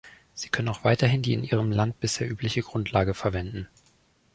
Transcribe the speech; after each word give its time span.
Sie 0.33 0.49
können 0.49 0.69
auch 0.69 0.83
weiterhin 0.83 1.21
die 1.21 1.35
in 1.35 1.43
ihrem 1.43 1.71
Land 1.71 1.99
bisher 1.99 2.27
übliche 2.27 2.63
Grundlage 2.63 3.13
verwenden. 3.13 3.67